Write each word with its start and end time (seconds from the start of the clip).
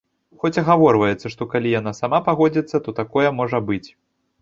Хоць 0.43 0.57
агаворваецца, 0.61 1.27
што 1.35 1.47
калі 1.53 1.75
яна 1.79 1.95
сама 2.01 2.23
пагодзіцца, 2.33 2.85
то 2.89 2.99
такое 3.05 3.29
можа 3.45 3.65
быць. 3.73 3.85